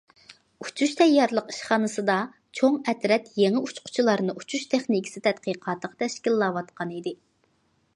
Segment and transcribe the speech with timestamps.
[0.63, 2.15] ئۇچۇش تەييارلىق ئىشخانىسىدا،
[2.61, 7.17] چوڭ ئەترەت يېڭى ئۇچقۇچىلارنى ئۇچۇش تېخنىكىسى تەتقىقاتىغا تەشكىللەۋاتقان ئىدى.